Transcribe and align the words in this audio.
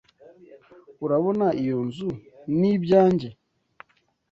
Urabona 1.05 1.47
iyo 1.61 1.77
nzu? 1.87 2.09
Ni 2.59 2.67
ibyanjye. 2.75 3.29